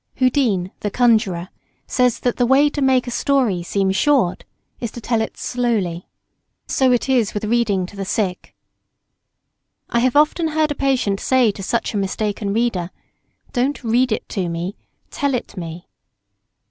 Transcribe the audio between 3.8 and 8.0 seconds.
short is to tell it slowly. So it is with reading to